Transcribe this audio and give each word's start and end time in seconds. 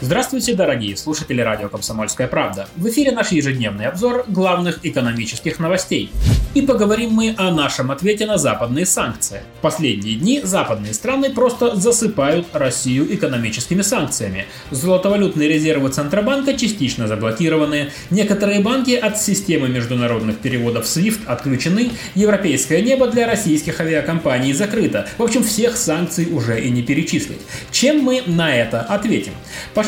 Здравствуйте, 0.00 0.54
дорогие 0.54 0.96
слушатели 0.96 1.40
радио 1.40 1.68
«Комсомольская 1.68 2.28
правда». 2.28 2.68
В 2.76 2.88
эфире 2.88 3.10
наш 3.10 3.32
ежедневный 3.32 3.86
обзор 3.86 4.26
главных 4.28 4.78
экономических 4.84 5.58
новостей. 5.58 6.12
И 6.54 6.62
поговорим 6.62 7.10
мы 7.10 7.34
о 7.36 7.50
нашем 7.50 7.90
ответе 7.90 8.24
на 8.24 8.38
западные 8.38 8.86
санкции. 8.86 9.42
В 9.58 9.60
последние 9.60 10.14
дни 10.14 10.40
западные 10.42 10.94
страны 10.94 11.30
просто 11.30 11.74
засыпают 11.74 12.46
Россию 12.52 13.12
экономическими 13.12 13.82
санкциями. 13.82 14.46
Золотовалютные 14.70 15.48
резервы 15.48 15.88
Центробанка 15.88 16.54
частично 16.56 17.08
заблокированы, 17.08 17.90
некоторые 18.10 18.60
банки 18.60 18.92
от 18.92 19.20
системы 19.20 19.68
международных 19.68 20.38
переводов 20.38 20.84
SWIFT 20.84 21.26
отключены, 21.26 21.90
европейское 22.14 22.82
небо 22.82 23.08
для 23.08 23.26
российских 23.26 23.80
авиакомпаний 23.80 24.52
закрыто. 24.52 25.08
В 25.18 25.24
общем, 25.24 25.42
всех 25.42 25.76
санкций 25.76 26.28
уже 26.30 26.60
и 26.60 26.70
не 26.70 26.82
перечислить. 26.82 27.40
Чем 27.72 28.00
мы 28.00 28.22
на 28.26 28.54
это 28.54 28.80
ответим? 28.80 29.32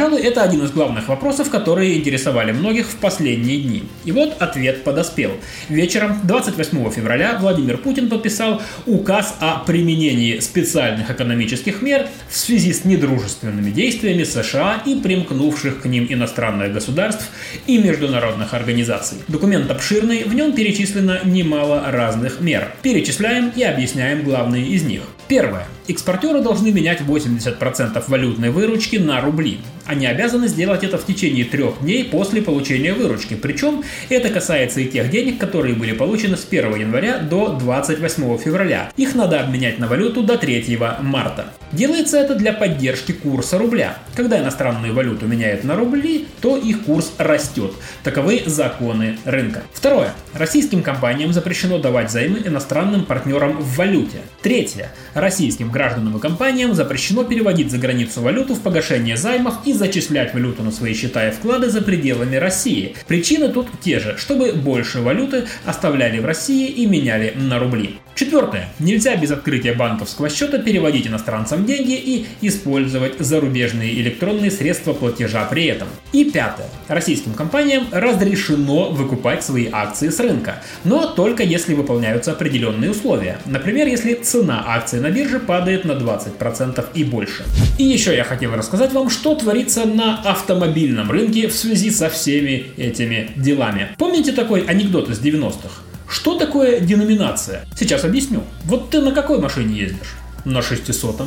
Пожалуй, 0.00 0.22
это 0.22 0.42
один 0.42 0.64
из 0.64 0.70
главных 0.70 1.08
вопросов, 1.08 1.50
которые 1.50 1.98
интересовали 1.98 2.52
многих 2.52 2.86
в 2.86 2.96
последние 2.96 3.60
дни. 3.60 3.82
И 4.06 4.12
вот 4.12 4.34
ответ 4.40 4.82
подоспел. 4.82 5.32
Вечером 5.68 6.20
28 6.24 6.90
февраля 6.90 7.36
Владимир 7.38 7.76
Путин 7.76 8.08
подписал 8.08 8.62
указ 8.86 9.36
о 9.40 9.58
применении 9.58 10.38
специальных 10.38 11.10
экономических 11.10 11.82
мер 11.82 12.08
в 12.30 12.34
связи 12.34 12.72
с 12.72 12.86
недружественными 12.86 13.70
действиями 13.70 14.24
США 14.24 14.82
и 14.86 14.94
примкнувших 14.94 15.82
к 15.82 15.84
ним 15.84 16.06
иностранных 16.08 16.72
государств 16.72 17.28
и 17.66 17.76
международных 17.76 18.54
организаций. 18.54 19.18
Документ 19.28 19.70
обширный, 19.70 20.24
в 20.24 20.32
нем 20.32 20.54
перечислено 20.54 21.20
немало 21.24 21.84
разных 21.90 22.40
мер. 22.40 22.72
Перечисляем 22.80 23.52
и 23.54 23.62
объясняем 23.62 24.22
главные 24.22 24.66
из 24.66 24.82
них. 24.82 25.02
Первое. 25.28 25.66
Экспортеры 25.86 26.40
должны 26.40 26.72
менять 26.72 27.02
80% 27.02 28.02
валютной 28.08 28.50
выручки 28.50 28.96
на 28.96 29.20
рубли. 29.20 29.60
Они 29.90 30.06
обязаны 30.06 30.46
сделать 30.46 30.84
это 30.84 30.98
в 30.98 31.04
течение 31.04 31.44
трех 31.44 31.80
дней 31.80 32.04
после 32.04 32.40
получения 32.42 32.92
выручки. 32.92 33.34
Причем 33.34 33.82
это 34.08 34.28
касается 34.28 34.80
и 34.80 34.86
тех 34.86 35.10
денег, 35.10 35.38
которые 35.38 35.74
были 35.74 35.90
получены 35.90 36.36
с 36.36 36.46
1 36.48 36.76
января 36.76 37.18
до 37.18 37.48
28 37.48 38.38
февраля. 38.38 38.92
Их 38.96 39.16
надо 39.16 39.40
обменять 39.40 39.80
на 39.80 39.88
валюту 39.88 40.22
до 40.22 40.38
3 40.38 40.78
марта. 41.00 41.52
Делается 41.72 42.18
это 42.18 42.34
для 42.34 42.52
поддержки 42.52 43.12
курса 43.12 43.56
рубля. 43.56 43.96
Когда 44.16 44.40
иностранную 44.40 44.92
валюту 44.92 45.26
меняют 45.26 45.62
на 45.62 45.76
рубли, 45.76 46.26
то 46.40 46.56
их 46.56 46.82
курс 46.82 47.12
растет. 47.18 47.72
Таковы 48.02 48.42
законы 48.44 49.18
рынка. 49.24 49.62
Второе. 49.72 50.12
Российским 50.34 50.82
компаниям 50.82 51.32
запрещено 51.32 51.78
давать 51.78 52.10
займы 52.10 52.40
иностранным 52.44 53.04
партнерам 53.04 53.58
в 53.58 53.76
валюте. 53.76 54.18
Третье. 54.42 54.90
Российским 55.14 55.70
гражданам 55.70 56.16
и 56.16 56.20
компаниям 56.20 56.74
запрещено 56.74 57.22
переводить 57.22 57.70
за 57.70 57.78
границу 57.78 58.20
валюту 58.20 58.54
в 58.54 58.60
погашение 58.60 59.16
займов 59.16 59.54
и 59.64 59.72
зачислять 59.72 60.34
валюту 60.34 60.64
на 60.64 60.72
свои 60.72 60.94
счета 60.94 61.28
и 61.28 61.30
вклады 61.30 61.70
за 61.70 61.82
пределами 61.82 62.34
России. 62.34 62.96
Причины 63.06 63.48
тут 63.48 63.68
те 63.80 64.00
же, 64.00 64.16
чтобы 64.18 64.52
больше 64.52 65.00
валюты 65.00 65.44
оставляли 65.64 66.18
в 66.18 66.26
России 66.26 66.68
и 66.68 66.86
меняли 66.86 67.32
на 67.36 67.60
рубли. 67.60 68.00
Четвертое. 68.14 68.68
Нельзя 68.78 69.16
без 69.16 69.30
открытия 69.30 69.72
банковского 69.72 70.28
счета 70.28 70.58
переводить 70.58 71.06
иностранцам 71.06 71.59
деньги 71.66 71.94
и 71.94 72.26
использовать 72.40 73.18
зарубежные 73.18 73.94
электронные 74.00 74.50
средства 74.50 74.92
платежа 74.92 75.44
при 75.44 75.66
этом. 75.66 75.88
И 76.12 76.24
пятое. 76.24 76.66
Российским 76.88 77.34
компаниям 77.34 77.86
разрешено 77.90 78.90
выкупать 78.90 79.44
свои 79.44 79.68
акции 79.70 80.08
с 80.08 80.18
рынка, 80.20 80.62
но 80.84 81.06
только 81.06 81.42
если 81.42 81.74
выполняются 81.74 82.32
определенные 82.32 82.90
условия. 82.90 83.38
Например, 83.46 83.86
если 83.86 84.14
цена 84.14 84.64
акции 84.66 84.98
на 84.98 85.10
бирже 85.10 85.40
падает 85.40 85.84
на 85.84 85.92
20% 85.92 86.84
и 86.94 87.04
больше. 87.04 87.44
И 87.78 87.84
еще 87.84 88.14
я 88.14 88.24
хотел 88.24 88.54
рассказать 88.54 88.92
вам, 88.92 89.10
что 89.10 89.34
творится 89.34 89.84
на 89.84 90.20
автомобильном 90.22 91.10
рынке 91.10 91.48
в 91.48 91.54
связи 91.54 91.90
со 91.90 92.08
всеми 92.08 92.66
этими 92.76 93.30
делами. 93.36 93.88
Помните 93.98 94.32
такой 94.32 94.62
анекдот 94.62 95.08
из 95.10 95.20
90-х? 95.20 95.82
Что 96.10 96.36
такое 96.36 96.80
деноминация? 96.80 97.66
Сейчас 97.78 98.04
объясню. 98.04 98.42
Вот 98.64 98.90
ты 98.90 99.00
на 99.00 99.12
какой 99.12 99.38
машине 99.38 99.78
ездишь? 99.78 100.16
На 100.44 100.60
600 100.60 101.22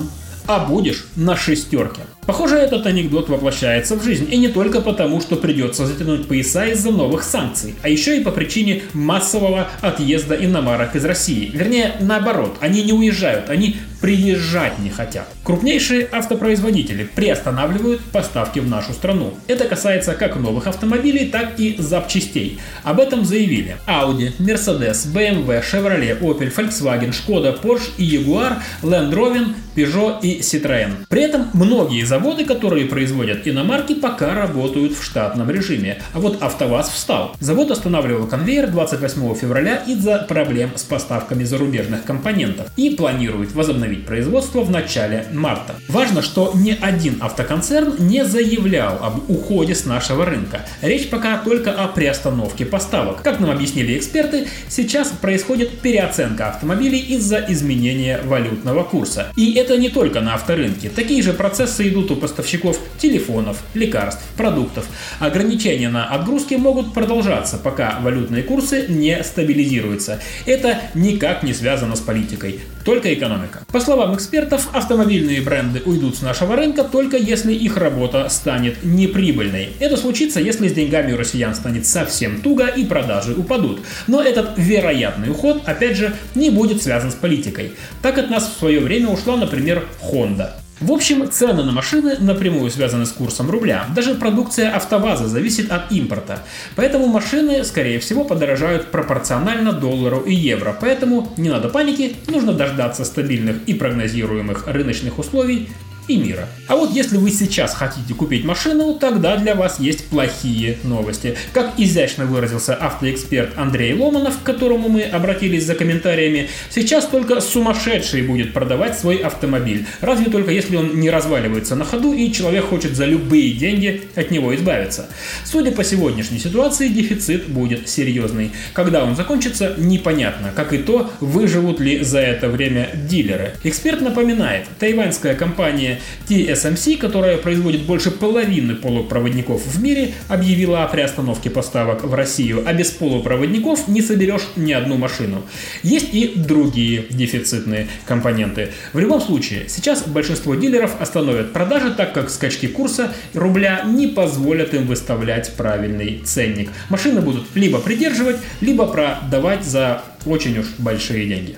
а 0.47 0.65
будешь 0.65 1.07
на 1.15 1.35
шестерке. 1.35 2.01
Похоже, 2.25 2.55
этот 2.55 2.85
анекдот 2.85 3.27
воплощается 3.29 3.97
в 3.97 4.03
жизнь, 4.03 4.27
и 4.31 4.37
не 4.37 4.47
только 4.47 4.81
потому, 4.81 5.19
что 5.19 5.35
придется 5.35 5.85
затянуть 5.85 6.27
пояса 6.27 6.65
из-за 6.67 6.91
новых 6.91 7.23
санкций, 7.23 7.75
а 7.81 7.89
еще 7.89 8.17
и 8.17 8.23
по 8.23 8.31
причине 8.31 8.83
массового 8.93 9.67
отъезда 9.81 10.35
иномарок 10.35 10.95
из 10.95 11.03
России. 11.03 11.51
Вернее, 11.53 11.95
наоборот, 11.99 12.57
они 12.61 12.83
не 12.83 12.93
уезжают, 12.93 13.49
они 13.49 13.77
приезжать 14.03 14.79
не 14.79 14.89
хотят. 14.89 15.29
Крупнейшие 15.45 16.09
автопроизводители 16.11 17.07
приостанавливают 17.15 18.01
поставки 18.01 18.59
в 18.59 18.67
нашу 18.67 18.91
страну. 18.91 19.33
Это 19.47 19.63
касается 19.63 20.13
как 20.13 20.35
новых 20.35 20.67
автомобилей, 20.67 21.29
так 21.29 21.57
и 21.57 21.77
запчастей. 21.79 22.59
Об 22.83 22.99
этом 22.99 23.23
заявили 23.23 23.77
Audi, 23.87 24.33
Mercedes, 24.39 25.07
BMW, 25.07 25.63
Chevrolet, 25.63 26.19
Opel, 26.19 26.53
Volkswagen, 26.53 27.13
Skoda, 27.13 27.57
Porsche 27.61 27.91
и 27.97 28.17
Jaguar, 28.17 28.57
Land 28.81 29.13
Rover, 29.13 29.53
Peugeot 29.73 30.19
и 30.21 30.41
Citroën. 30.41 31.05
При 31.07 31.21
этом 31.21 31.47
многие 31.53 32.03
заводы, 32.03 32.43
которые 32.43 32.87
производят 32.87 33.47
иномарки, 33.47 33.95
пока 33.95 34.35
работают 34.35 34.97
в 34.97 35.03
штатном 35.03 35.49
режиме. 35.49 36.01
А 36.11 36.19
вот 36.19 36.43
АвтоВАЗ 36.43 36.89
встал. 36.89 37.35
Завод 37.39 37.71
останавливал 37.71 38.27
конвейер 38.27 38.69
28 38.69 39.35
февраля 39.35 39.77
из-за 39.87 40.17
проблем 40.27 40.71
с 40.75 40.83
поставками 40.83 41.45
зарубежных 41.45 42.03
компонентов 42.03 42.67
и 42.75 42.89
планирует 42.89 43.53
возобновить 43.53 43.92
возобновить 43.93 44.05
производство 44.05 44.61
в 44.61 44.71
начале 44.71 45.25
марта. 45.33 45.75
Важно, 45.87 46.21
что 46.21 46.51
ни 46.55 46.77
один 46.79 47.17
автоконцерн 47.21 47.95
не 47.99 48.25
заявлял 48.25 48.99
об 49.03 49.29
уходе 49.29 49.75
с 49.75 49.85
нашего 49.85 50.25
рынка. 50.25 50.61
Речь 50.81 51.09
пока 51.09 51.37
только 51.37 51.71
о 51.71 51.87
приостановке 51.87 52.65
поставок. 52.65 53.21
Как 53.21 53.39
нам 53.39 53.51
объяснили 53.51 53.97
эксперты, 53.97 54.47
сейчас 54.67 55.09
происходит 55.09 55.79
переоценка 55.79 56.49
автомобилей 56.49 56.99
из-за 56.99 57.45
изменения 57.49 58.19
валютного 58.23 58.83
курса. 58.83 59.31
И 59.35 59.53
это 59.53 59.77
не 59.77 59.89
только 59.89 60.21
на 60.21 60.35
авторынке. 60.35 60.89
Такие 60.89 61.21
же 61.21 61.33
процессы 61.33 61.87
идут 61.89 62.11
у 62.11 62.15
поставщиков 62.15 62.79
телефонов, 62.97 63.57
лекарств, 63.73 64.23
продуктов. 64.37 64.85
Ограничения 65.19 65.89
на 65.89 66.05
отгрузки 66.05 66.55
могут 66.55 66.93
продолжаться, 66.93 67.57
пока 67.57 67.99
валютные 68.01 68.43
курсы 68.43 68.85
не 68.87 69.23
стабилизируются. 69.23 70.19
Это 70.45 70.79
никак 70.93 71.43
не 71.43 71.53
связано 71.53 71.95
с 71.95 71.99
политикой, 71.99 72.59
только 72.83 73.13
экономика. 73.13 73.63
По 73.71 73.79
словам 73.79 74.15
экспертов, 74.15 74.69
автомобильные 74.73 75.41
бренды 75.41 75.81
уйдут 75.85 76.17
с 76.17 76.21
нашего 76.21 76.55
рынка 76.55 76.83
только 76.83 77.17
если 77.17 77.53
их 77.53 77.77
работа 77.77 78.29
станет 78.29 78.83
неприбыльной. 78.83 79.69
Это 79.79 79.97
случится, 79.97 80.39
если 80.39 80.67
с 80.67 80.73
деньгами 80.73 81.13
у 81.13 81.17
россиян 81.17 81.55
станет 81.55 81.85
совсем 81.85 82.41
туго 82.41 82.67
и 82.67 82.85
продажи 82.85 83.33
упадут. 83.33 83.81
Но 84.07 84.21
этот 84.21 84.51
вероятный 84.57 85.31
уход, 85.31 85.61
опять 85.65 85.97
же, 85.97 86.15
не 86.35 86.49
будет 86.49 86.81
связан 86.81 87.11
с 87.11 87.15
политикой. 87.15 87.73
Так 88.01 88.17
от 88.17 88.29
нас 88.29 88.49
в 88.49 88.59
свое 88.59 88.79
время 88.79 89.09
ушла, 89.09 89.37
например, 89.37 89.87
Honda. 90.01 90.62
В 90.79 90.91
общем, 90.91 91.29
цены 91.31 91.63
на 91.63 91.71
машины 91.71 92.17
напрямую 92.19 92.69
связаны 92.69 93.05
с 93.05 93.11
курсом 93.11 93.49
рубля. 93.49 93.85
Даже 93.95 94.15
продукция 94.15 94.71
АвтоВАЗа 94.75 95.27
зависит 95.27 95.71
от 95.71 95.91
импорта. 95.91 96.43
Поэтому 96.75 97.07
машины, 97.07 97.63
скорее 97.63 97.99
всего, 97.99 98.25
подорожают 98.25 98.91
пропорционально 98.91 99.71
доллару 99.71 100.19
и 100.19 100.33
евро. 100.33 100.75
Поэтому 100.79 101.31
не 101.37 101.49
надо 101.49 101.69
паники, 101.69 102.15
нужно 102.27 102.53
дождаться 102.53 103.05
стабильных 103.05 103.63
и 103.65 103.73
прогнозируемых 103.73 104.67
рыночных 104.67 105.19
условий 105.19 105.69
и 106.07 106.17
мира. 106.17 106.47
А 106.67 106.75
вот 106.75 106.91
если 106.91 107.17
вы 107.17 107.31
сейчас 107.31 107.73
хотите 107.73 108.13
купить 108.13 108.43
машину, 108.43 108.95
тогда 108.95 109.37
для 109.37 109.55
вас 109.55 109.79
есть 109.79 110.07
плохие 110.07 110.77
новости. 110.83 111.35
Как 111.53 111.73
изящно 111.77 112.25
выразился 112.25 112.75
автоэксперт 112.75 113.57
Андрей 113.57 113.93
Ломанов, 113.93 114.39
к 114.39 114.43
которому 114.43 114.89
мы 114.89 115.03
обратились 115.03 115.65
за 115.65 115.75
комментариями, 115.75 116.49
сейчас 116.69 117.05
только 117.05 117.41
сумасшедший 117.41 118.23
будет 118.23 118.53
продавать 118.53 118.97
свой 118.97 119.17
автомобиль. 119.17 119.85
Разве 120.01 120.31
только 120.31 120.51
если 120.51 120.75
он 120.75 120.99
не 120.99 121.09
разваливается 121.09 121.75
на 121.75 121.85
ходу 121.85 122.13
и 122.13 122.31
человек 122.31 122.65
хочет 122.65 122.95
за 122.95 123.05
любые 123.05 123.53
деньги 123.53 124.01
от 124.15 124.31
него 124.31 124.55
избавиться. 124.55 125.07
Судя 125.45 125.71
по 125.71 125.83
сегодняшней 125.83 126.39
ситуации, 126.39 126.87
дефицит 126.87 127.47
будет 127.47 127.89
серьезный. 127.89 128.51
Когда 128.73 129.03
он 129.03 129.15
закончится, 129.15 129.75
непонятно. 129.77 130.51
Как 130.55 130.73
и 130.73 130.77
то, 130.77 131.11
выживут 131.19 131.79
ли 131.79 132.03
за 132.03 132.19
это 132.19 132.49
время 132.49 132.89
дилеры. 132.93 133.53
Эксперт 133.63 134.01
напоминает, 134.01 134.67
тайваньская 134.79 135.35
компания 135.35 135.92
компания 135.93 135.99
TSMC, 136.27 136.97
которая 136.97 137.37
производит 137.37 137.83
больше 137.83 138.11
половины 138.11 138.75
полупроводников 138.75 139.65
в 139.65 139.81
мире, 139.81 140.13
объявила 140.29 140.83
о 140.83 140.87
приостановке 140.87 141.49
поставок 141.49 142.03
в 142.03 142.13
Россию, 142.13 142.63
а 142.65 142.73
без 142.73 142.91
полупроводников 142.91 143.87
не 143.87 144.01
соберешь 144.01 144.47
ни 144.55 144.71
одну 144.71 144.97
машину. 144.97 145.43
Есть 145.83 146.13
и 146.13 146.33
другие 146.35 147.05
дефицитные 147.09 147.87
компоненты. 148.05 148.69
В 148.93 148.99
любом 148.99 149.21
случае, 149.21 149.65
сейчас 149.67 150.03
большинство 150.07 150.55
дилеров 150.55 151.01
остановят 151.01 151.53
продажи, 151.53 151.93
так 151.93 152.13
как 152.13 152.29
скачки 152.29 152.67
курса 152.67 153.13
рубля 153.33 153.83
не 153.85 154.07
позволят 154.07 154.73
им 154.73 154.87
выставлять 154.87 155.53
правильный 155.55 156.21
ценник. 156.25 156.69
Машины 156.89 157.21
будут 157.21 157.43
либо 157.55 157.79
придерживать, 157.79 158.37
либо 158.61 158.85
продавать 158.85 159.63
за 159.63 160.03
очень 160.25 160.57
уж 160.57 160.67
большие 160.77 161.27
деньги. 161.27 161.57